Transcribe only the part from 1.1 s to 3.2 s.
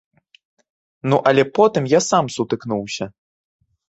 Ну але потым я сам сутыкнуўся.